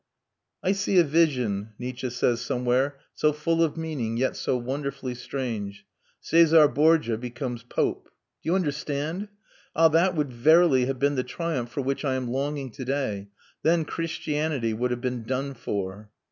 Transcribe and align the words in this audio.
"I 0.63 0.71
see 0.71 0.97
a 0.97 1.03
vision," 1.03 1.73
Nietzsche 1.77 2.09
says 2.09 2.41
somewhere, 2.41 2.97
"so 3.13 3.31
full 3.31 3.61
of 3.63 3.77
meaning, 3.77 4.17
yet 4.17 4.35
so 4.35 4.57
wonderfully 4.57 5.13
strange 5.13 5.85
Cæsar 6.23 6.73
Borgia 6.73 7.19
become 7.19 7.59
pope! 7.69 8.05
Do 8.41 8.49
you 8.49 8.55
understand? 8.55 9.27
Ah, 9.75 9.89
that 9.89 10.15
would 10.15 10.33
verily 10.33 10.85
have 10.85 10.97
been 10.97 11.13
the 11.13 11.23
triumph 11.23 11.69
for 11.69 11.81
which 11.81 12.03
I 12.03 12.15
am 12.15 12.29
longing 12.31 12.71
to 12.71 12.83
day. 12.83 13.27
Then 13.61 13.85
Christianity 13.85 14.73
would 14.73 14.89
have 14.89 15.01
been 15.01 15.21
done 15.21 15.53
for." 15.53 16.09